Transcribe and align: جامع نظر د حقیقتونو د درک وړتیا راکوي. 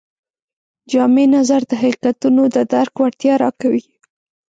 جامع 0.91 1.25
نظر 1.37 1.61
د 1.67 1.71
حقیقتونو 1.81 2.43
د 2.55 2.57
درک 2.71 2.93
وړتیا 3.01 3.33
راکوي. 3.43 3.83